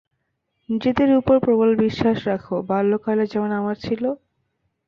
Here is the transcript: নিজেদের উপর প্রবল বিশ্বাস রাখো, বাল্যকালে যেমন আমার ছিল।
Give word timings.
নিজেদের 0.69 1.09
উপর 1.15 1.35
প্রবল 1.39 1.71
বিশ্বাস 1.83 2.17
রাখো, 2.27 2.55
বাল্যকালে 2.69 3.25
যেমন 3.33 3.51
আমার 3.59 3.75
ছিল। 3.85 4.03